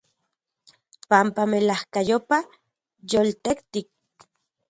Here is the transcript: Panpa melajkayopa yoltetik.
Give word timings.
Panpa 1.09 1.43
melajkayopa 1.51 2.37
yoltetik. 3.11 3.87